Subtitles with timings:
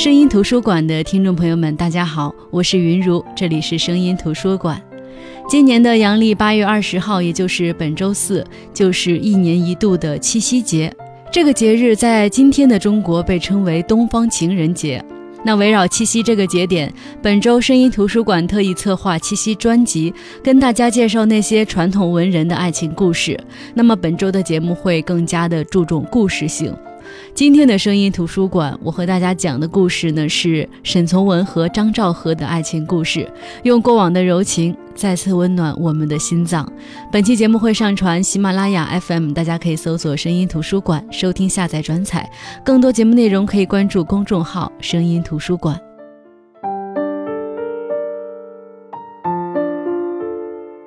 [0.00, 4.80] 声音图书馆的听众朋友们，大家好，我是云如，这里是声音图书馆。
[5.46, 8.42] 今年的阳历八月二十号，也就是本周四，
[8.72, 10.90] 就是一年一度的七夕节。
[11.30, 15.04] 这个节日在今天的中国被称为东方情人节。
[15.44, 16.90] 那围绕七夕这个节点，
[17.20, 23.38] 本周声音图书馆特意策划七夕专辑，跟大家介绍那些传统文人的爱情故事。
[23.74, 26.74] 那么本周的节目会更加的注重故事性。
[27.34, 33.30] 今天的声音图书馆，我和大家讲的故事呢是沈从文和张兆和的爱情故事，
[33.62, 36.70] 用过往的柔情再次温暖我们的心脏。
[37.10, 42.30] 本期节目会上传喜马拉雅 FM，大家可以搜索“声音图书馆”收听、下载、转采。
[42.64, 45.78] 更多节目内容可以关注公众号“声音图书馆”。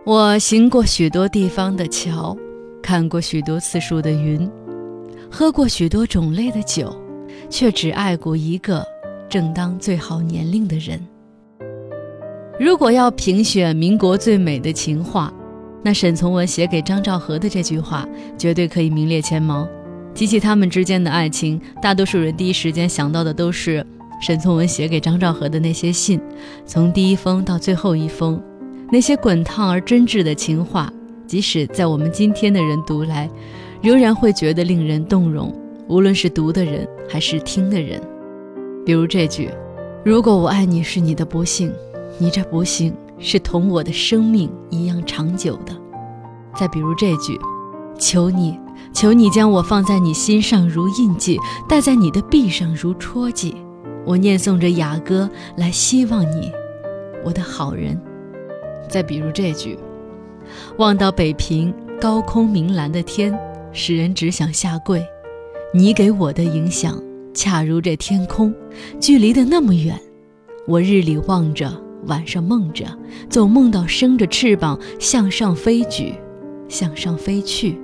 [0.05, 2.38] 我行过许多地方的桥，
[2.82, 4.52] 看过许多次数的云。
[5.36, 6.96] 喝过许多种类的酒，
[7.50, 8.86] 却只爱过一个
[9.27, 11.02] 正当最好年龄的人。
[12.60, 15.34] 如果要评选民国最美的情话，
[15.82, 18.07] 那沈从文写给张兆和的这句话
[18.38, 19.68] 绝对可以名列前茅。
[20.13, 23.84] 提起他们之间的爱情，大多数人第一时间想到的都是
[24.22, 26.22] 沈从文写给张兆和的那些信，
[26.63, 28.40] 从第一封到最后一封，
[28.91, 30.94] 那些滚烫而真挚的情话，
[31.26, 33.27] 即使在我们今天的人读来。
[33.84, 35.53] 仍然会觉得令人动容，
[35.89, 38.01] 无论是读的人还是听的人。
[38.85, 39.49] 比如这句
[40.05, 41.70] ：“如果我爱你是你的不幸，
[42.17, 45.76] 你这不幸是同我的生命一样长久的。”
[46.55, 47.37] 再比如这句
[47.99, 48.57] ：“求你，
[48.93, 53.54] 求你将我放在你心上如印记，戴在你的臂上如戳记。
[54.05, 56.49] 我念诵着雅歌来希望你，
[57.26, 57.99] 我的好人。”
[58.87, 59.77] 再比如这句
[60.79, 63.37] ：“望到北平高空明蓝的天。”
[63.74, 65.03] 使人只想下跪，
[65.74, 67.02] 你给我的影响，
[67.34, 68.53] 恰如这天空，
[69.00, 70.00] 距离的那么远。
[70.68, 71.69] 我日里望着，
[72.06, 72.85] 晚上梦着，
[73.29, 76.13] 总梦到生着翅膀向上飞举，
[76.69, 77.78] 向上飞去，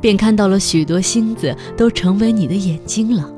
[0.00, 3.30] 便看到了许多星子都成为你的眼睛了。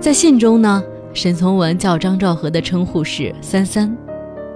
[0.00, 0.82] 在信中呢，
[1.14, 3.96] 沈从文叫张兆和的称呼是三三。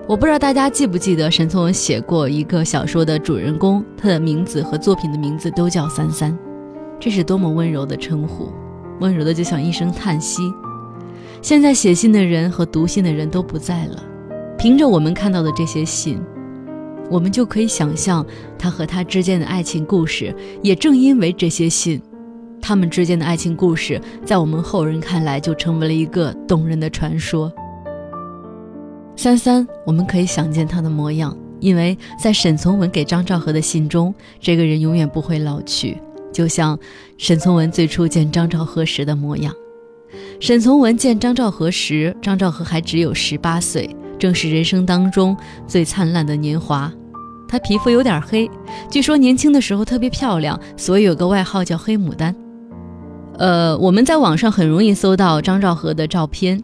[0.09, 6.37] 我不知道大家记不记得沈从文写过一个小说的主人公，他的名字和作品的名字都叫三三，
[7.01, 8.53] 这是多么温柔的称呼，
[9.01, 10.43] 温柔的就像一声叹息。
[11.43, 14.01] 现在写信的人和读信的人都不在了，
[14.57, 16.21] 凭着我们看到的这些信，
[17.11, 18.25] 我们就可以想象
[18.57, 20.33] 他和他之间的爱情故事。
[20.63, 22.01] 也正因为这些信，
[22.63, 27.53] 他们之间的爱情故事，在我们后人看来就成为了一个动人的传说。
[29.17, 35.97] 三三，我们可以想见他的模样，因为在沈从文给张兆和的信中，这个人永远不会老去，
[36.33, 36.79] 就像
[37.17, 39.53] 沈从文最初见张兆和时的模样。
[40.39, 43.89] 沈从文见张兆和时，张兆和还只有十八岁，
[44.19, 45.35] 正是人生当中
[45.67, 46.93] 最灿烂的年华。
[47.49, 48.49] 他皮肤有点黑，
[48.91, 52.37] 据说年轻的时候特别漂亮，所以有个外号叫黑牡丹。
[53.39, 56.63] 呃，我们在网上很容易搜到张兆和的照片。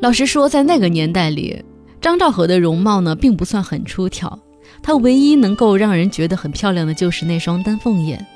[0.00, 1.64] 老实说，在那个年代里。
[2.04, 4.38] 张兆和的容貌呢，并不算很出挑，
[4.82, 8.26] 她唯一能够让人觉得很漂亮的就是那双丹凤眼，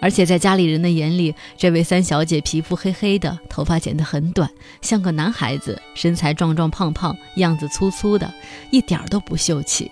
[0.00, 4.50] 而且在家里人的眼里，这位三小姐皮肤黑黑的，头发剪得很短，
[4.80, 8.28] 像个男孩子，身材壮壮胖胖，样子粗粗的，
[8.72, 9.88] 一点都不秀气。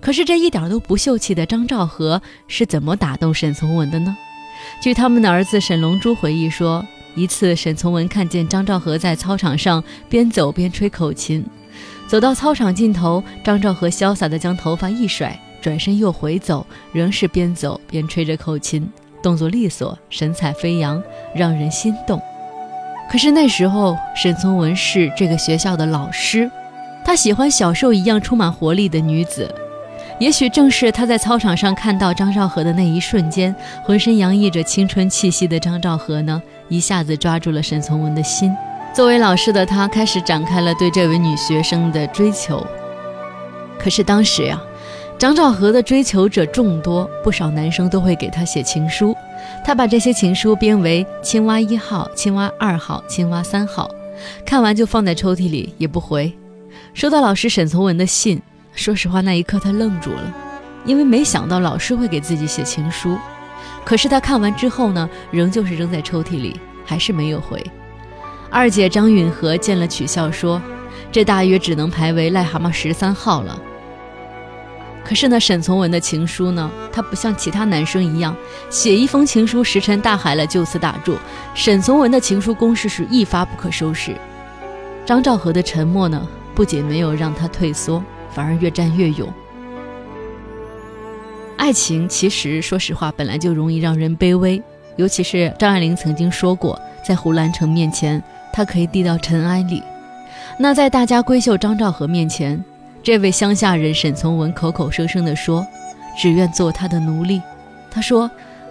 [0.00, 4.16] 可是这一点都不秀气的张兆和是怎么打动沈从文的呢？
[4.80, 6.86] 据他们的儿子沈龙珠回忆说，
[7.16, 11.44] 一次沈从文看见张兆和在操场上边走边吹口琴。
[12.06, 18.88] 走到操场尽头，张兆和潇洒地将头发一甩，转身又回走，仍是边走边吹着口琴，
[19.22, 21.02] 动作利索，神采飞扬，
[21.34, 22.20] 让人心动。
[23.10, 26.50] 可是那时候，沈从文是这个学校的老师，
[27.04, 29.52] 他喜欢小兽一样充满活力的女子。
[30.20, 38.54] 也许正是他在操场上看到张兆和的那一瞬间，浑身洋溢着青春气息的张兆和呢，一下子抓住了沈从文的心。
[38.94, 42.64] 作为老师的他，开始展开了对这位女学生的追求。
[43.76, 44.62] 可是当时呀，
[45.18, 49.12] 张兆和的追求者众多，不少男生都会给他写情书。
[49.64, 53.90] 他把这些情书编为“青蛙一号”“青蛙二号”“青蛙三号”，
[54.46, 56.32] 看完就放在抽屉里，也不回。
[56.92, 58.40] 收到老师沈从文的信，
[58.76, 60.32] 说实话，那一刻他愣住了，
[60.86, 63.18] 因为没想到老师会给自己写情书。
[63.84, 67.60] 可是他看完之后呢，仍旧是扔在抽屉里，还是没有回。
[68.54, 70.62] 二姐张允和见了取笑说
[71.10, 73.60] ：“这大约只能排为癞蛤蟆十三号了。”
[75.04, 78.34] 可是呢，沈从文的情书呢，他不像其他男生一样
[78.70, 81.16] 写一封情书石沉大海了就此打住。
[81.52, 84.14] 沈从文的情书攻势是一发不可收拾。
[85.04, 86.24] 张兆和的沉默呢，
[86.54, 89.28] 不仅没有让他退缩，反而越战越勇。
[91.56, 94.62] 爱情其实，说实话，本来就容易让人卑微，
[94.94, 98.20] 尤其是张爱玲曾经说过，在胡兰成面前，
[98.52, 99.82] 他可以低到尘埃里。
[100.58, 102.64] 那在大家闺秀张兆和面前，
[103.02, 105.66] 这位乡下人沈从文口口声声地说
[106.16, 107.42] ：“只愿做他的奴隶。”
[107.90, 108.30] 他说：“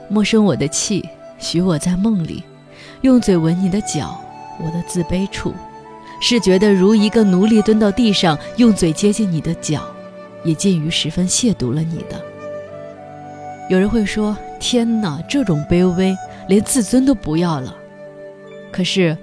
[0.09, 1.07] 莫生我的气，
[1.38, 2.44] 许我在梦里，
[3.01, 4.19] 用嘴吻你的脚，
[4.59, 5.53] 我的自卑处，
[6.19, 9.83] 是觉得如一个奴隶蹲到地上，用嘴接近你的脚，
[10.44, 12.19] 也近于十分亵渎了你的。”
[13.69, 17.75] 有人会说：“天哪，这种卑微，连自尊都不要了。”
[18.73, 19.15] 可是，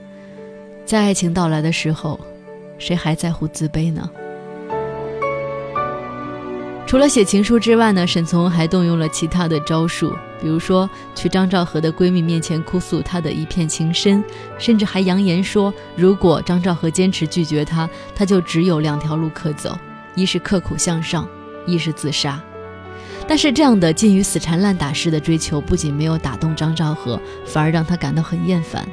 [0.86, 2.18] 在爱情到来的时候，
[2.78, 4.08] 谁还在乎自卑呢？
[6.86, 14.22] 除了写情书之外呢，沈从文还动用了其他的招数，比如说去张兆和的闺蜜面前哭诉他的一片情深，
[14.56, 19.76] 甚至还扬言说，如果张兆和坚持拒绝他，他就只有两条路可走：
[20.14, 21.28] 一是刻苦向上，
[21.66, 22.40] 一是自杀。
[23.28, 28.84] 但是这样的近于死缠烂打式的追求，不仅没有打动张兆和，反而让他感到很厌烦。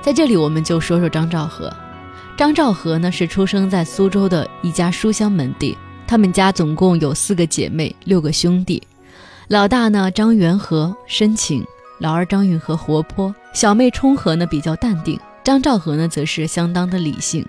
[0.00, 1.72] 在这里，我们就说说张兆和。
[2.36, 5.76] 张兆和呢，是出生在苏州的一家书香门第。
[6.06, 8.82] 他们家总共有四个姐妹，六个兄弟。
[9.48, 11.64] 老大呢张元和深情，
[11.98, 15.18] 老二张允和活泼，小妹冲和呢比较淡定。
[15.42, 17.44] 张兆和呢则是相当的理性，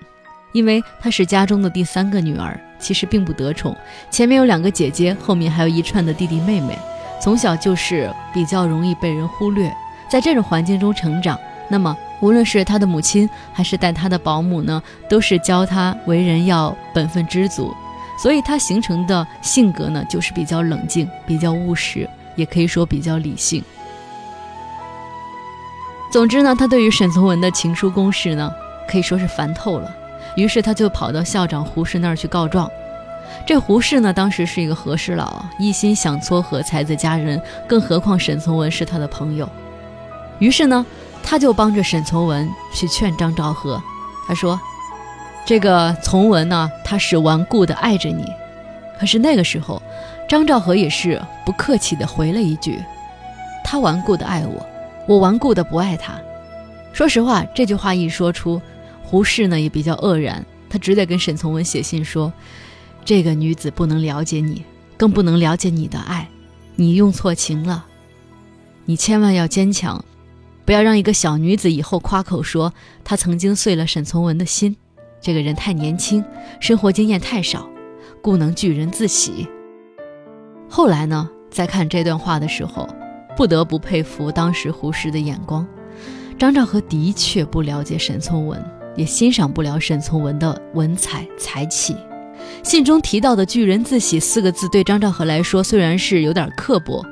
[0.52, 3.74] 因为她是家中的第三个女儿，其实并不得宠。
[4.10, 6.78] 前面有两个姐姐，后面还有一串的弟弟妹妹，
[7.22, 9.72] 从小就是比较容易被人忽略。
[10.10, 11.38] 在这种环境中成长，
[11.70, 17.72] 那么无论是他的母亲还是带他的保姆呢，都是教他为人要本分知足。
[18.22, 22.06] 所以他形成的性格呢，就是比较冷静、比较务实，
[22.36, 23.64] 也可以说比较理性。
[26.12, 28.52] 总之呢，他对于沈从文的情书攻势呢，
[28.86, 29.90] 可以说是烦透了。
[30.36, 32.70] 于是他就跑到校长胡适那儿去告状。
[33.46, 39.48] 这胡适呢，当时是一个和事佬，一心想撮合才子佳人，更何况沈从文是他的朋友。
[40.40, 40.84] 于是呢，
[41.22, 43.82] 他就帮着沈从文去劝张兆和，
[44.26, 44.60] 他说。
[45.46, 48.24] 这个从文呢，他是顽固的爱着你，
[49.00, 49.82] 可是那个时候，
[50.28, 52.78] 张兆和也是不客气的回了一句
[53.64, 54.64] ：“他顽固的爱我，
[55.08, 56.12] 我顽固的不爱他。”
[56.92, 58.60] 说实话，这句话一说出，
[59.02, 62.32] 胡适呢也比较愕然，他只得跟沈从文写信说
[63.04, 64.62] ：“这个女子不能了解你，
[64.96, 66.28] 更不能了解你的爱，
[66.76, 67.86] 你用错情了，
[68.84, 70.04] 你千万要坚强，
[70.70, 72.72] 不要让一个小女子以后夸口说
[73.02, 74.76] 她曾经碎了沈从文的心。”
[75.20, 76.24] 这个人太年轻，
[76.60, 77.68] 生活经验太少，
[78.22, 79.48] 故能拒人自喜。
[80.68, 82.88] 后来呢，在看这段话的时候，
[83.36, 85.66] 不得不佩服当时胡适的眼光。
[86.38, 88.64] 张兆和的确不了解沈从文，
[88.94, 91.96] 也欣赏不了沈从文的文采才气。
[92.62, 97.04] 信中提到的“拒人自喜”四个字，对张兆和来说虽然是有点刻薄，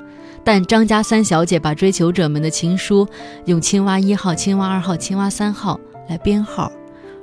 [0.49, 3.06] 但张家三小姐把追求者们的情书
[3.45, 5.79] 用“青蛙一号”“青蛙二号”“青蛙三号”
[6.09, 6.73] 来编号。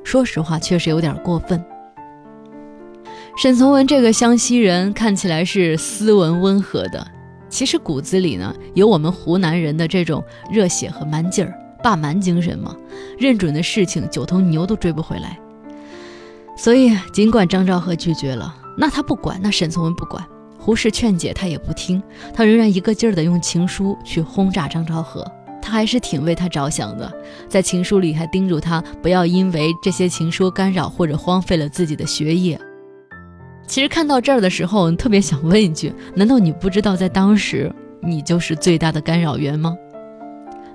[0.03, 1.65] 说实话，确实有点过分。
[3.35, 7.07] 沈从文这个湘西人看起来是斯文温和的，
[7.49, 11.51] 其实骨子里呢有我们湖南人的这种热血和蛮劲儿，
[11.81, 12.75] 霸蛮精神嘛。
[13.17, 15.39] 认准的事情，九头牛都追不回来。
[16.55, 20.23] 所以，尽管张兆和拒绝了，那他不管，那沈从文不管，
[20.65, 22.01] 胡适劝解他也不听，
[22.33, 25.23] 他仍然一个劲儿的用情书去轰炸张兆和。
[25.61, 27.13] 他还是挺为他着想的，
[27.47, 32.59] 在情书里还叮嘱他不要因为这些情书干扰或者荒废了自己的学业。
[33.67, 39.77] 其实看到这儿的时候，特别想问一句：难道你不知道在当时你就是最大的干扰源吗？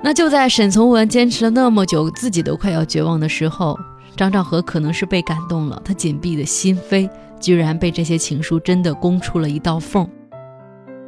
[0.05, 3.77] 那就在沈从文坚持了那么久，自己都快要绝望的时候，
[4.17, 10.09] 张兆和可能是被感动了，他紧闭的心扉居然被这些情书真的攻出了一道缝。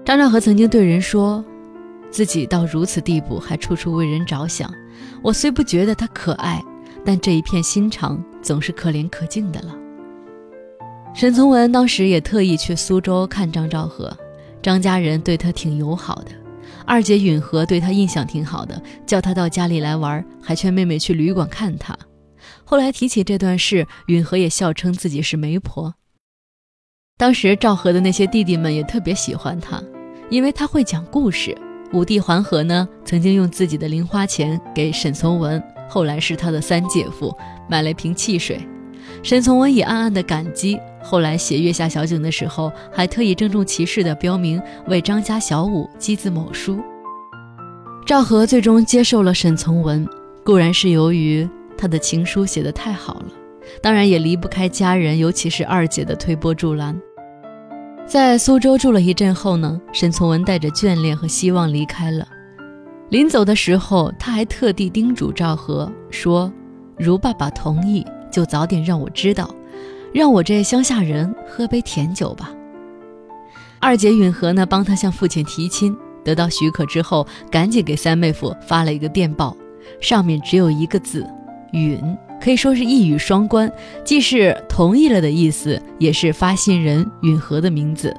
[0.04, 1.44] 张兆和曾经对人说。
[2.10, 4.70] 自己到如此地步，还处处为人着想。
[5.22, 6.62] 我虽不觉得他可爱，
[7.06, 9.74] 但这一片心肠总是可怜可敬的了。
[11.14, 14.14] 沈从文当时也特意去苏州看张兆和，
[14.60, 16.32] 张家人对他挺友好的，
[16.84, 21.96] 二姐允和对他印象挺好的，叫他到家里来玩，还劝妹妹去旅馆看他。
[22.62, 25.94] 后来提起这段事，允和也笑称自己是媒婆。
[27.18, 29.80] 当时赵和的那些弟弟们也特别喜欢他，
[30.28, 31.56] 因为他会讲故事。
[31.92, 37.32] 五弟黄和呢，曾经用自己的零花钱给沈从文，后来是他的三姐夫
[37.68, 38.58] 买了一瓶汽水。
[39.22, 40.78] 沈从文也暗暗的感激。
[41.02, 46.80] 后来写月下小景的时候，还特意郑重其事的标明为张家小五寄自某书。
[48.06, 50.08] 赵和最终接受了沈从文，
[50.44, 53.26] 固然是由于他的情书写得太好了，
[53.80, 57.00] 当然也离不开家人，尤其是二姐的推波助澜。
[58.04, 62.26] 在苏州住了一阵后呢，沈从文带着眷恋和希望离开了。
[63.10, 66.52] 临走的时候，他还特地叮嘱赵和说
[66.98, 69.48] ：“如爸爸同意，就早点让我知道。”
[70.12, 72.50] 让我这乡下人喝杯甜酒吧。
[73.80, 79.56] 二姐允和呢，帮他向父亲提亲，得到许可之后，赶紧给三妹夫发了一个电报，
[80.00, 81.26] 上面只有一个字
[81.72, 81.98] “允”，
[82.42, 83.72] 可以说是一语双关，
[84.04, 88.12] 既是同意了的意思，也是发信人允和的名字。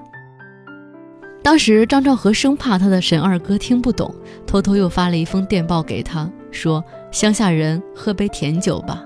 [1.44, 4.15] 当时张兆和生怕他的沈二哥听不懂，
[4.48, 9.03] 偷偷又发了一封电报给他，说：“乡下人喝杯甜酒吧。”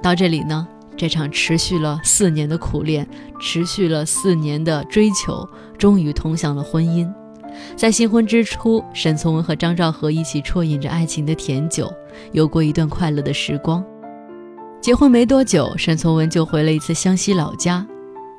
[0.00, 0.66] 到这里呢。
[0.96, 3.08] 这场持续了四年的苦恋，
[3.40, 5.48] 持续了四年的追求，
[5.78, 7.10] 终于通向了婚姻。
[7.74, 11.90] 在新婚之初，沈从文和张兆和一起啜饮着爱情的甜酒，
[12.32, 13.82] 有过一段快乐的时光。
[14.80, 17.86] 结婚没多久，沈从文就回了一次湘西老家。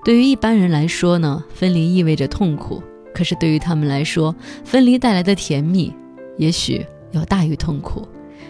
[0.03, 2.81] 对于一般人来说呢，分离意味着痛苦；
[3.13, 5.93] 可是对于他们来说，分离带来的甜蜜，
[6.37, 8.07] 也许要大于痛苦。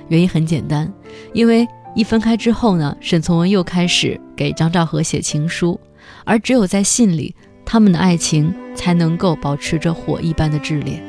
[0.08, 0.92] 原因很简单，
[1.34, 1.68] 因为。
[1.94, 5.78] 一分开之后呢，沈从文又开始给张兆和写情书，
[6.24, 11.04] 而只有在信里，他们的爱情才能够保持着火一般的炽烈。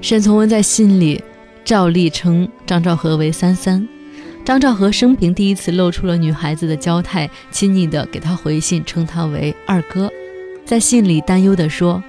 [0.00, 1.22] 沈从文在信里
[1.64, 3.88] 照例称张兆和为“三三”，
[4.50, 10.10] 张兆和生平第一次露出了女孩子的娇态，亲昵地给他回信，称他为“二哥”。
[10.66, 12.02] 在信里担忧地说：“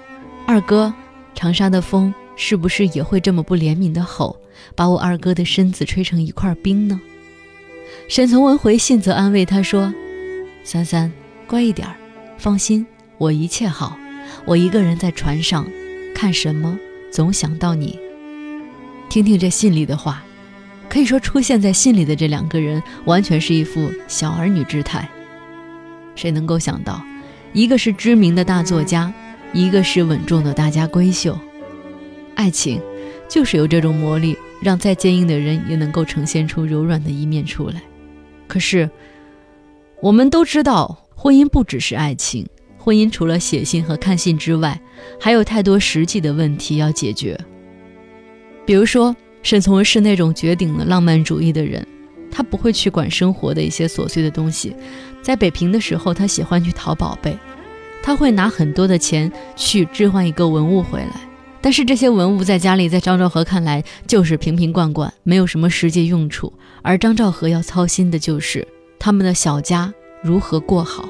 [0.47, 0.91] 二哥，
[1.35, 4.35] 长沙的风是不是也会这么不怜悯地吼，
[4.73, 6.99] 把我二哥的身子吹成一块冰呢？”
[8.09, 9.93] 沈从文回信则安慰他说
[10.65, 11.13] ：“三三，
[11.45, 11.95] 乖一点儿，
[12.39, 12.83] 放心，
[13.19, 13.95] 我一切好。
[14.45, 15.67] 我一个人在船上，
[16.15, 16.75] 看什么
[17.11, 17.99] 总想到你。
[19.09, 20.23] 听听这信里的话，
[20.91, 25.07] 可以说出现在信里的这两个人，完全是一副小儿女之态。
[26.15, 27.01] 谁能够想到，
[27.53, 29.13] 一个是知名的大作家，
[29.53, 31.39] 一个是稳重的大家闺秀。
[32.35, 32.81] 爱情，
[33.29, 37.81] 就是有这种魔力，让再坚硬的人也能够呈现出柔软的一面出来。”
[38.45, 38.89] 可是，
[40.01, 42.45] 我们都知道，婚姻不只是爱情。
[42.77, 44.77] 婚姻除了写信和看信之外，
[45.17, 47.39] 还有太多实际的问题要解决。
[48.65, 51.85] 比如说，沈从文是那种绝顶的浪漫主义的人，
[52.31, 54.75] 他不会去管生活的一些琐碎的东西。
[55.21, 57.37] 在北平的时候，他喜欢去淘宝贝，
[58.03, 61.11] 他会拿很多的钱去置换一个文物回来。
[61.63, 66.51] 但是这些文物在家里，在张兆和看来就是瓶瓶罐罐，没有什么实际用处。
[66.81, 68.67] 而张兆和要操心的就是
[68.97, 69.93] 他们的小家
[70.23, 71.07] 如何过好，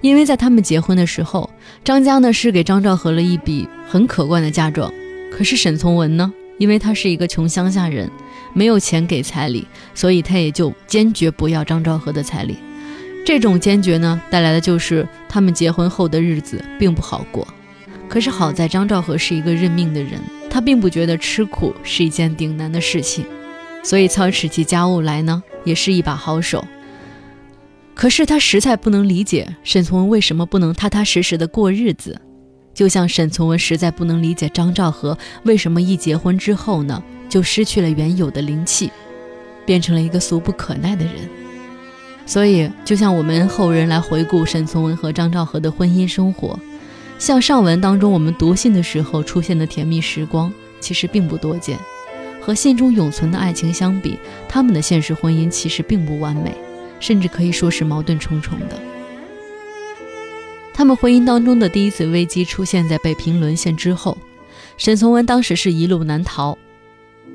[0.00, 1.50] 因为在他们结婚的时候，
[1.84, 4.90] 张家呢是给张兆和了一笔很可观的嫁妆。
[5.30, 8.10] 可是沈从文呢，因为他是一个穷乡下人，
[8.52, 12.56] 没有钱给彩礼，所以他也就坚决不要张兆和的彩礼。
[13.24, 17.46] 这种坚决呢，带来的就是他们结婚后的日子并不好过。
[18.08, 20.20] 可是好在张兆和是一个认命的人，
[20.50, 23.24] 他并不觉得吃苦是一件顶难的事情，
[23.82, 26.64] 所以操持起家务来呢，也是一把好手。
[27.94, 32.20] 可是他实在不能理解沈从文为什么不能踏踏实实的过日子，
[32.74, 38.90] 就像沈从文实在不能理解张兆和为什么一结婚之后呢，就失去了原有的灵气，
[39.64, 41.14] 变成了一个俗不可耐的人。
[42.26, 46.58] 所以，就像我们后人来回顾沈从文和张兆和的婚姻生活。
[47.18, 51.78] 像上文当中我们读信的时候出现的甜蜜时光，其实并不多见。
[52.40, 56.52] 和信中永存的爱情相比，他们的现实婚姻其实并不完美，
[56.98, 58.76] 甚至可以说是矛盾重重的。
[60.74, 64.18] 他们婚姻当中的第一次危机出现在北平沦陷之后，
[64.76, 66.58] 沈从文当时是一路难逃，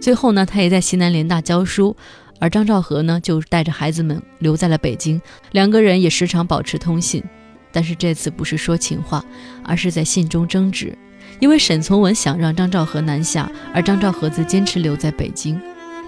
[0.02, 1.96] 最后呢，他也在西南联大教书，
[2.38, 5.22] 而张兆和呢，就带着孩子们留在了北京，
[5.54, 7.24] 两个人也时常保持通信。
[7.72, 9.24] 但是这次不是说情话，
[9.64, 10.98] 而是在信中争执，
[11.40, 15.58] 因为沈从文想让张兆和南下，而张兆和则坚持留在北京，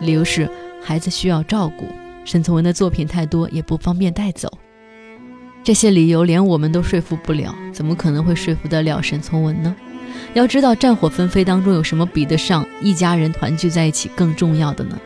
[0.01, 0.49] 理由是
[0.83, 1.85] 孩子需要照顾，
[2.25, 4.51] 沈从文的作品太多，也不方便带走。
[5.63, 9.75] 这些理由连我们都说服不了，怎么可能会说服得了沈从文呢？
[10.33, 14.99] 要知道战火纷飞当中，有什么比得上一家人团聚在一起更重要的呢？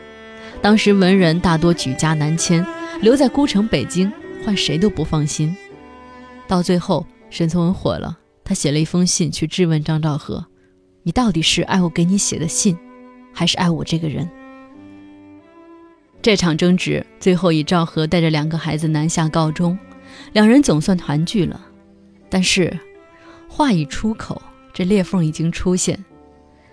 [0.62, 2.66] 当时文人大多举家南迁，
[3.02, 4.10] 留在孤城北京，
[4.44, 5.54] 换谁都不放心。
[6.48, 10.46] 到最后，沈从文火了，他写了一封信去质问张兆和
[11.04, 12.76] ：“你到底是爱我给你写的信，
[13.32, 14.28] 还是爱我这个人？”
[16.22, 19.78] 这场争执最后以赵和带着两个孩子南下告终。
[20.36, 21.58] 两人总算团聚了。
[22.28, 22.78] 但是，
[23.48, 24.42] 话一出口，
[24.74, 25.98] 这裂缝已经出现，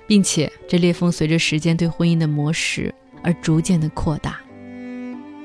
[0.06, 2.92] 并且这裂缝随着时间对婚姻的磨蚀
[3.24, 4.38] 而逐渐的扩大。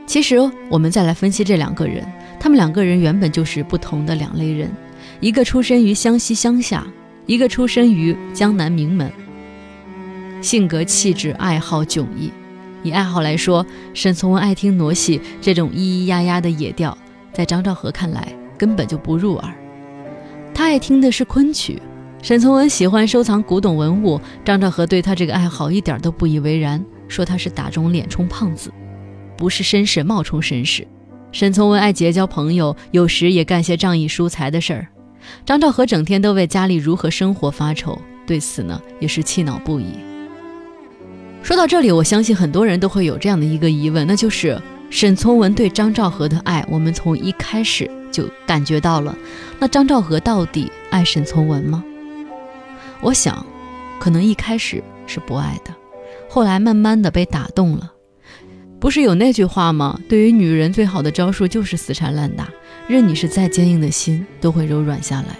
[0.05, 0.37] 其实，
[0.69, 2.05] 我们再来分析这两个人，
[2.41, 4.69] 他们两个人原本就是不同的两类人，
[5.21, 6.85] 一个出身于湘西乡下，
[7.25, 9.13] 一个出身于江南名门。
[10.43, 12.33] 性格、气质、爱好迥异。
[12.83, 16.99] 以爱好来说，沈从文爱听傩戏这种咿咿呀呀的野调，
[17.33, 19.55] 在张兆和看来根本就不入耳。
[20.55, 21.81] 他爱听的是昆曲。
[22.21, 28.73] 沈从文喜欢收藏古董文物，张兆和对他这个爱好一点都不以为然，说他是打肿脸充胖子，
[29.37, 30.85] 不是绅士冒充绅士。
[31.31, 34.89] 沈从文爱结交朋友，有时也干些仗义疏财的事儿。
[35.47, 39.87] 张兆和整天都为家里如何生活发愁，对此呢也是气恼不已。
[41.41, 49.17] 说到这里，我相信很多人都会有这样的一个疑问，那就是沈从文对张兆和的爱，我们从一开始就感觉到了。
[49.59, 51.85] 那张兆和到底爱沈从文吗？
[53.01, 53.45] 我想，
[54.01, 55.75] 可能一开始是不爱的，
[56.29, 57.93] 后来慢慢的被打动了。
[58.81, 59.99] 不是有那句话吗？
[60.09, 62.49] 对于女人最好的招数就是死缠烂打，
[62.89, 65.37] 任你是再坚硬的心都会柔软下来。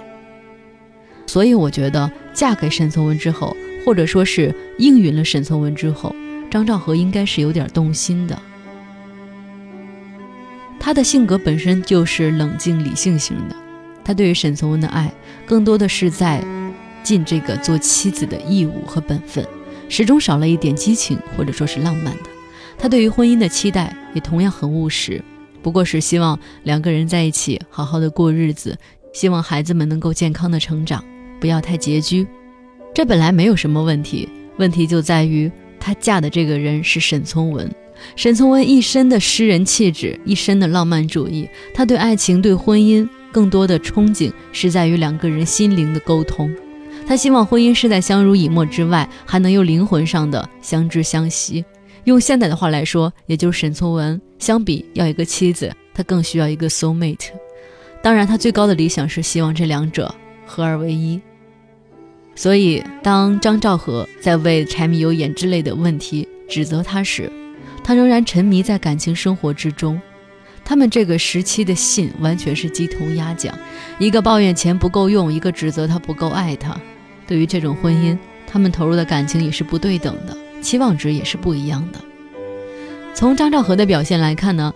[1.27, 3.57] 所以我觉得嫁给沈从文之后。
[3.87, 6.15] 或者说是应允了沈从文之后，
[6.51, 8.39] 张兆和应该是有点动心的。
[10.89, 13.55] 他的性格本身就是冷静理性型的，
[14.03, 15.13] 他对于沈从文的爱
[15.45, 16.43] 更多的是在
[17.03, 19.47] 尽这个做妻子的义务和本分，
[19.91, 22.31] 始终少了一点激情或者说是浪漫的。
[22.79, 25.23] 他对于婚姻的期待也同样很务实，
[25.61, 28.75] 不过是希望两个人在一起好好的过日子，
[29.13, 31.05] 希望孩子们能够健康的成长，
[31.39, 32.27] 不要太拮据。
[32.95, 34.27] 这本来没有什么问题，
[34.57, 37.71] 问题就在于她嫁的这个人是沈从文。
[38.17, 46.55] 沈从文一身的诗人气质，一身的浪漫主义，他对爱情、对婚姻更多的憧憬是在于两个人心灵的沟通。
[47.07, 51.65] 他希望婚姻是在相濡以沫之外，还能有灵魂上的相知相惜。
[52.05, 57.29] 用现代的话来说，也就是沈从文相比要一个妻子，他更需要一个 soul mate。
[58.03, 60.15] 当然，他最高的理想是希望这两者
[60.47, 61.21] 合二为一。
[62.35, 67.31] 所以，当张兆和在为柴米油盐之类的问题指责他时，
[67.89, 69.99] 他仍然沉迷在感情生活之中。
[70.63, 73.59] 他们这个时期的信完全是鸡同鸭讲，
[73.99, 76.79] 一个抱怨钱不够用，一个指责他不够爱他。
[77.27, 81.99] 对于这种婚姻，他们投入的感情也是不对等的，期望值也是不一样的。
[83.15, 84.71] 从张兆和的表现来看呢，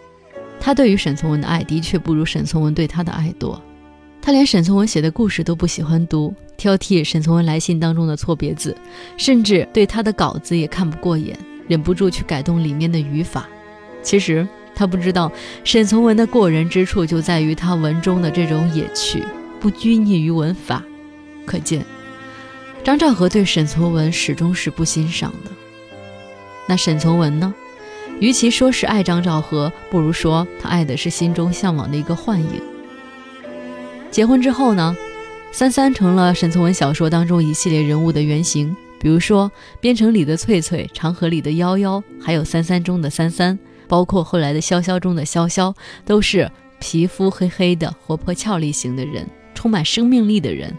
[0.58, 3.60] 他对于沈从文的爱的确不如沈从文对他的爱多。
[4.22, 8.74] 他连沈从文写的故事都不喜欢读，挑剔沈从文来信当中的错别字，
[9.18, 11.38] 甚至对他的稿子也看不过眼，
[11.72, 13.48] 忍不住去改动里面的语法。
[14.02, 15.32] 其实他不知道，
[15.64, 19.24] 沈从文的过人之处就在于他文中的这种野趣，
[19.58, 20.82] 不拘泥于文法。
[21.46, 21.82] 可见，
[22.84, 25.50] 张兆和对沈从文始终是不欣赏的。
[26.68, 27.54] 那沈从文呢？
[28.20, 32.62] 与其说是爱张兆和，不如说他爱的是心中向往的一个幻影。
[34.10, 34.94] 结婚之后呢，
[35.52, 50.72] 三三成了沈从文小说当中一系列人物的原型，比如说《边城》里的翠翠，《长河》里的夭夭，还有《三三》中的三三，包括后来的《潇潇》中的潇潇，都是皮肤黑黑的、活泼俏丽型的人，充满生命力的人。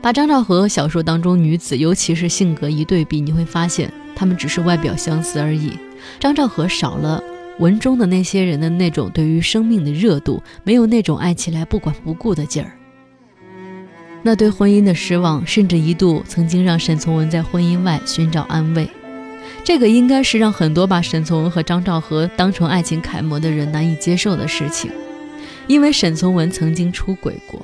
[0.00, 5.72] 把张兆和小说当中女子，尤其是性格一对比，你会发现她们只是外表相似而已。
[6.20, 7.20] 张兆和少了。
[7.58, 12.77] 文中的那些人的那种对于生命的热度，没有那种爱起来不管不顾的劲儿。
[14.22, 18.88] 那对婚姻的失望，甚至一度曾经让沈从文在婚姻外寻找安慰。
[19.64, 24.90] 这个应该是让很多把沈从文和张兆和当成爱情楷模的人难以接受的事情。
[25.66, 27.60] 因为沈从文曾经出轨过，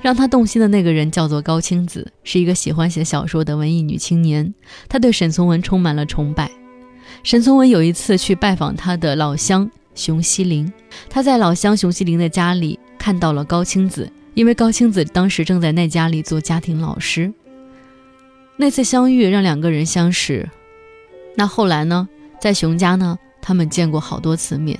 [0.00, 4.54] 让他动心的那个人叫做高青子，是一个喜欢写小说的文艺女青年。
[4.88, 6.50] 她对沈从文充满了崇拜。
[7.24, 10.72] 沈从文有一次去拜访他的老乡熊希龄，
[11.10, 17.32] 他在老乡熊希龄的家里看到了高青子，因为高青子当时正在那家里做家庭老师。
[18.56, 20.48] 那次相遇让两个人相识。
[21.34, 22.08] 那后来呢，
[22.40, 24.78] 在熊家呢，他们见过好多次面。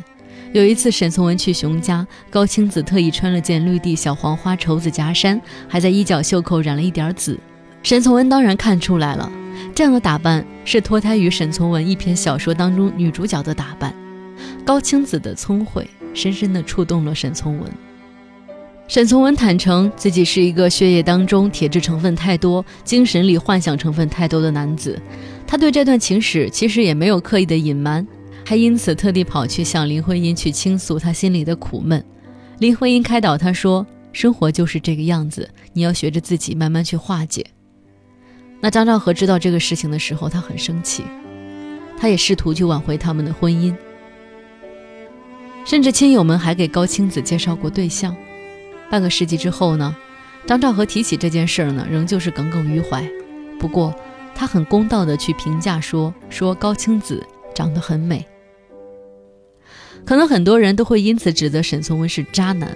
[0.52, 7.36] 有一次沈从文去熊家，高青子特意穿了件绿地小黄花绸子夹衫，还在衣角袖口染了一点紫。
[7.82, 9.28] 沈从文当然看出来了。
[9.74, 13.92] 这样的打扮是脱胎于沈从文一篇小说当中女主角的打扮。
[14.64, 17.68] 高青子的聪慧深深地触动了沈从文。
[18.88, 24.98] 沈从文坦诚自己是一个血液当中铁质成分太多、精神里幻想成分太多的男子。
[25.46, 28.06] 他对这段情史其实也没有刻意的隐瞒，
[28.46, 32.02] 还因此特地跑去向林徽因去倾诉他心里的苦闷。
[32.60, 37.44] 林徽因开导他说：“生活就是这个样子，你要学着自己慢慢去化解。”
[38.58, 41.04] 那张兆和知道这个事情的时候，他很生气，
[41.98, 43.74] 他也试图去挽回他们的婚姻，
[45.66, 48.16] 甚至亲友们还给高青子介绍过对象。
[48.90, 49.94] 半个世纪之后呢，
[50.46, 53.06] 张兆和提起这件事儿呢，仍旧是耿耿于怀。
[53.58, 53.94] 不过，
[54.34, 57.22] 他很公道的去评价说：“说高青子
[57.54, 58.24] 长得很美。”
[60.06, 62.74] 可能很多人都会因此指责沈从文是渣男。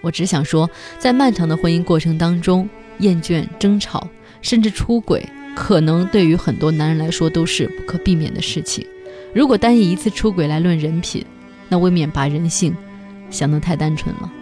[0.00, 4.08] 我只想说，在漫长的婚姻过程当中，厌倦、争吵，
[4.40, 8.86] 甚至出轨，可能对于很多男人来说都是不可避免的事情。
[9.34, 11.24] 如果单以一次出轨来论人品，
[11.68, 12.74] 那未免把人性
[13.28, 14.32] 想得太单纯了。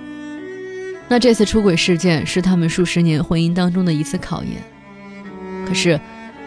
[1.12, 4.62] 那这次出轨事件是他们数十年婚姻当中的一次考验。
[5.66, 6.00] 可是，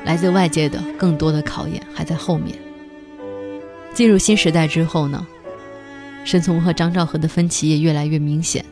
[0.06, 2.58] 来自外界的更多的考验还在后面。
[3.93, 5.28] 进入新时代之后呢？
[6.23, 8.63] 沈从文和张兆和的分歧也越来越明显。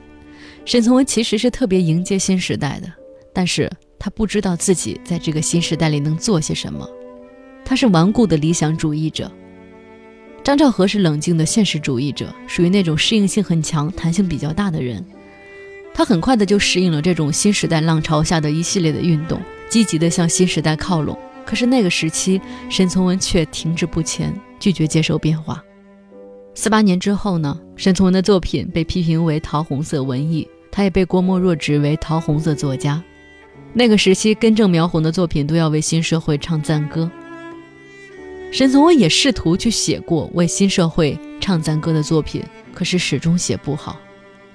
[0.63, 2.89] 沈从文其实是特别迎接新时代的，
[3.33, 6.89] 但是他不知道自己在这个新时代里能做些什么。
[7.65, 9.29] 他是顽固的理想主义者，
[10.41, 15.05] 张兆和是冷静的现实主义者，属于那种适应性很强、弹性比较大的人。
[15.93, 21.17] 他很快的就适应了这种新时代浪潮下的一系列的运动，积极的向新时代靠拢。
[21.45, 25.63] 可是那个时期，沈从文却停滞不前，拒绝接受变化。
[26.53, 33.01] 四八年之后呢，沈从文的作品被批评为桃红色文艺，他也被郭沫若指为桃红色作家。
[33.73, 37.09] 那个时期，根正苗红的作品都要为新社会唱赞歌。
[38.51, 43.97] 沈从文也试图去写过为新社会唱赞歌的作品，可是始终写不好。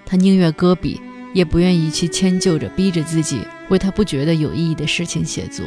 [0.04, 1.00] 他宁愿搁笔，
[1.32, 5.66] 也不愿意去迁就着、逼着自己为他不觉得有意义的事情写作。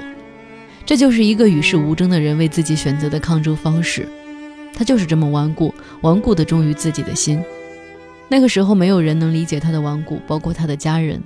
[0.86, 4.08] 这就是一个与世无争的人为自己选择的抗争方式。
[4.74, 7.44] 他就是这么顽固，顽固的忠于自己的心。
[8.28, 11.22] 那个时候，没有人能理解他的顽固，包括他的家人。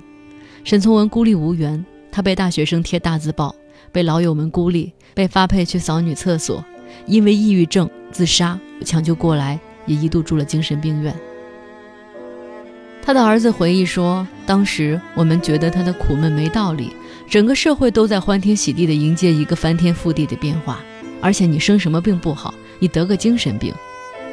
[0.64, 3.54] 沈从文孤立无援，他被大学生贴大字报，
[3.92, 6.64] 被老友们孤立，被发配去扫女厕所，
[7.06, 11.14] 因为抑郁症自杀，抢救过来也一度住了精神病院。
[13.04, 16.96] 他的儿子回忆说：“当时我们觉得他的苦闷没道理，
[17.28, 20.82] 整个社会都在欢天喜地地迎接一个翻天覆地的变化，
[21.20, 23.72] 而且你生什么病不好。”你得个精神病，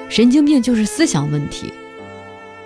[0.09, 1.71] 神经病就是思想问题。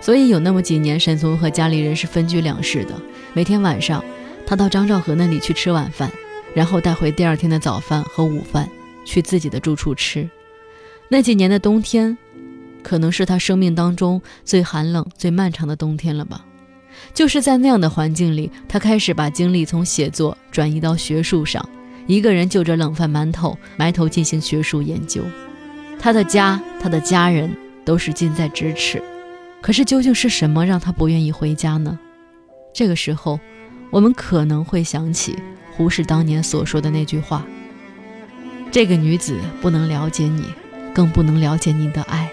[0.00, 2.94] 所以有那么几年，沈从文和家里人是分居两室的。
[3.34, 4.02] 每天晚上，
[4.46, 6.10] 他到张兆和那里去吃晚饭，
[6.54, 8.68] 然后带回第二天的早饭和午饭
[9.04, 10.28] 去自己的住处吃。
[11.08, 12.16] 那几年的冬天，
[12.86, 16.44] 可能是他生命当中最寒冷、最漫长的冬天了吧。
[17.12, 21.68] 就是在那样的环境里，他开始把精力从写作转移到学术上，
[22.06, 25.20] 一个人就着冷饭馒头埋头进行学术研究。
[25.98, 27.50] 他的家，他的家人
[27.84, 29.02] 都是近在咫尺，
[29.60, 31.98] 可是究竟是什么让他不愿意回家呢？
[32.72, 33.40] 这个时候，
[33.90, 35.34] 我们可能会想起
[35.72, 37.44] 胡适当年所说的那句话
[38.70, 40.44] ：“这个女子不能了解你，
[40.94, 42.30] 更不能了解你的爱，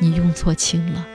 [0.00, 1.06] 你用错情了。”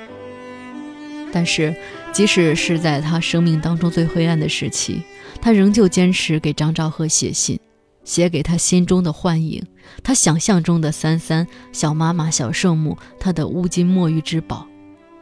[1.34, 1.76] 但是，
[2.13, 5.02] 即使是在他生命当中最灰暗的时期，
[5.41, 7.60] 他仍旧坚持给张兆和写信。
[8.06, 9.65] 写给他心中的幻影，
[10.04, 14.67] 他想象中的三三小妈妈、小圣母，他的乌金墨玉之宝。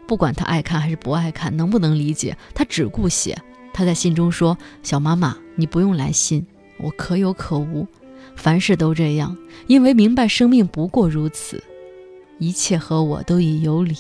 [0.06, 3.42] 不管他爱看还是不爱看，能不能理解，他只顾写。
[3.74, 6.46] 他在信中说：“小妈妈，你不用来信，
[6.78, 7.88] 我可有可无，
[8.36, 11.64] 凡事都这样，因为明白生命不过如此，
[12.46, 13.96] 一切和我都已有理。”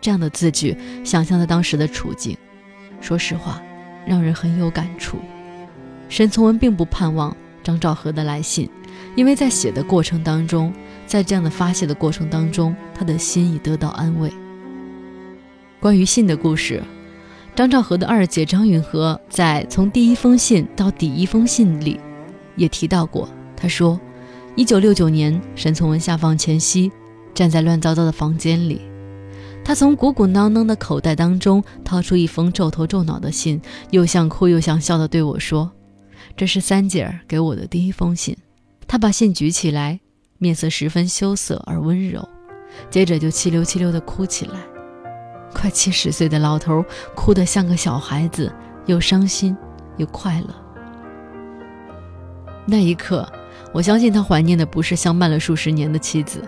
[0.00, 2.36] 这样的字句，想象他当时的处境，
[3.00, 3.62] 说实话，
[4.06, 5.16] 让人很有感触。
[6.08, 7.36] 沈从文并不盼望。
[7.64, 8.68] 张兆和的来信，
[9.14, 10.72] 因为在写的过程当中，
[11.06, 14.28] 在这样的发泄的过程当中，他的心已得到安慰。
[15.78, 16.82] 关于信的故事，
[17.54, 22.00] 张兆和的二姐张允和在从第一封信到第一封信里
[22.56, 23.28] 也提到过。
[23.56, 24.00] 他说，
[24.56, 26.90] 一九六九年沈从文下放前夕，
[27.34, 28.80] 站在乱糟糟的房间里，
[29.64, 35.70] 他从鼓鼓囊囊的口袋当中掏出一封皱头皱脑的信，又像哭又像笑的对我说。
[36.36, 38.36] 这是三姐儿给我的第一封信，
[38.86, 40.00] 他把信举起来，
[40.38, 42.26] 面色十分羞涩而温柔，
[42.90, 44.60] 接着就气溜气溜地哭起来。
[45.54, 48.50] 快七十岁的老头哭得像个小孩子，
[48.86, 49.56] 又伤心
[49.98, 50.48] 又快乐。
[52.64, 53.30] 那一刻，
[53.72, 56.42] 我相信他怀念的不是相伴了数十年的妻子，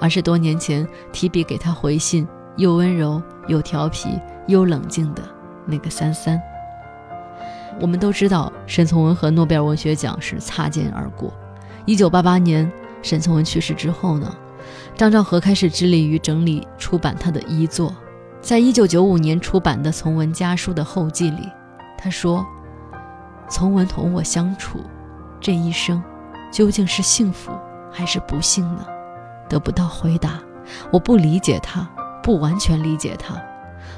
[0.00, 4.08] 而是多年前提笔给他回信又温柔又调皮
[4.46, 5.22] 又冷静的
[5.66, 6.40] 那个三三。
[7.80, 11.32] 我们都知道，沈从文和诺贝尔文学奖是擦肩而过。
[11.84, 12.70] 一九八八年，
[13.02, 14.34] 沈从文去世之后呢，
[14.96, 17.94] 张兆和开始致力于整理出版他的遗作。
[18.40, 21.48] 在一九九五年出版的从文家书的后记里，
[21.96, 22.44] 他说
[23.48, 24.80] ：“从文同我相处，
[25.40, 26.02] 这一生
[26.52, 27.52] 究竟是幸福
[27.92, 28.84] 还是不幸呢？
[29.48, 30.38] 得不到回答。
[30.92, 31.88] 我不理解他，
[32.22, 33.34] 不完全理解他，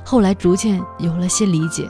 [0.05, 1.89] 后来逐渐有了些理解。”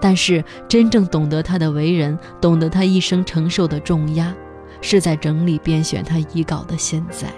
[0.00, 4.34] 但是真正懂得他的为人，懂得他一生承受的重压，
[4.82, 7.28] 是在整理编选他遗稿的现在。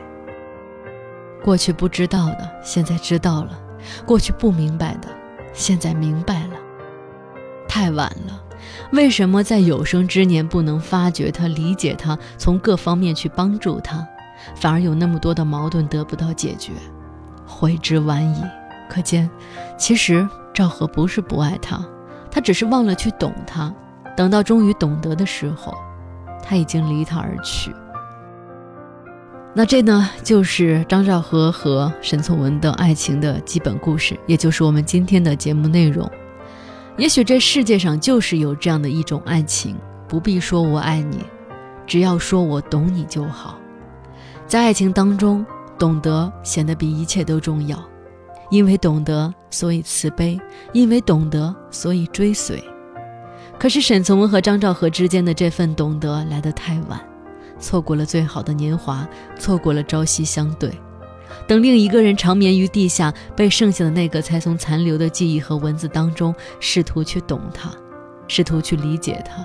[1.44, 3.50] 过去不知道的，现在知道了；
[4.04, 5.08] 过去不明白的，
[5.52, 6.56] 现在明白了。
[7.68, 8.42] 太晚了，
[8.90, 14.04] 为什么在有生之年不能发掘他、理解他，从各方面去帮助他，
[14.54, 16.72] 反而有那么多的矛盾得不到解决？
[17.46, 18.42] 悔之晚矣。
[18.88, 19.28] 可见，
[19.76, 21.84] 其实赵和不是不爱他。
[22.30, 23.74] 他只是忘了去懂他，
[24.16, 25.74] 等到终于懂得的时候，
[26.42, 27.74] 他已经离他而去。
[29.54, 36.08] 那这呢，就是张兆和和沈从文的爱情的基本故事，也就是我们今天的节目内容。
[36.98, 41.24] 也许这世界上就是有这样的一种爱情，不必说我爱你，
[41.86, 43.58] 只要说我懂你就好。
[44.46, 45.44] 在爱情当中，
[45.76, 47.76] 懂得显得比一切都重要。
[48.48, 50.38] 因为懂得，所以慈悲；
[50.72, 52.62] 因为懂得，所以追随。
[53.58, 57.00] 可是沈从文和张兆和之间的这份懂得来得太晚，
[57.58, 59.04] 错过了最好的年华，
[59.36, 60.72] 错过了朝夕相对。
[61.48, 67.68] 等另一个人长眠于地下，被剩下的那个才从残留的记忆和文字当中试图去懂他，
[68.28, 69.44] 试图去理解他。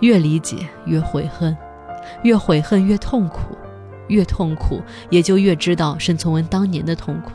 [0.00, 1.56] 越理解越悔恨，
[2.24, 3.56] 越悔恨越痛苦，
[4.08, 7.32] 越痛苦也就越知道沈从文当年的痛苦。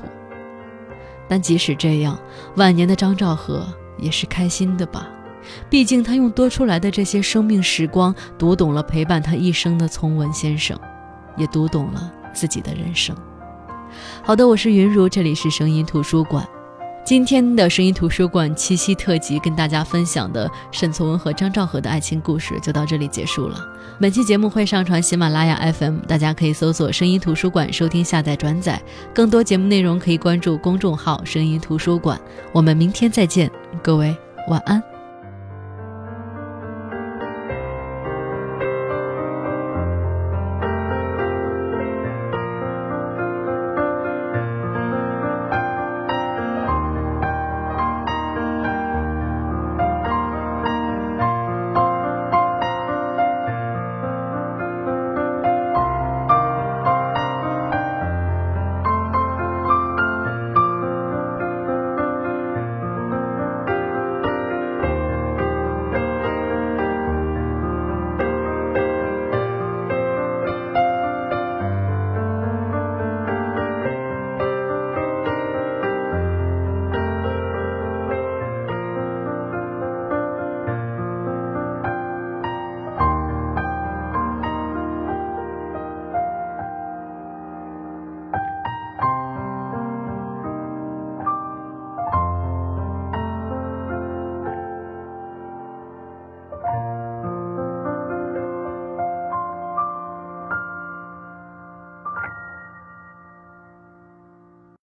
[1.28, 2.18] 但即使这样，
[2.56, 5.10] 晚年的张兆和也是开心的吧？
[5.70, 10.80] 毕竟他用多出来的这些生命时光，读懂了陪伴他一生的从文先生，
[11.38, 13.16] 也读懂了自己的人生。
[14.22, 16.48] 好的，我是云如，这里是声音图书馆。
[17.08, 23.66] 今天的声音图书馆七夕特辑，跟大家分享的沈从文和张兆和的爱情故事就到这里结束了。
[23.98, 28.82] 本期节目会上传喜马拉雅 FM，大家可以搜索“声音图书馆”收听、下载、转载。
[29.14, 32.20] 更多节目内容可以关注公众号“声音图书馆”。
[32.52, 33.50] 我们明天再见，
[33.82, 34.14] 各位
[34.50, 34.84] 晚安。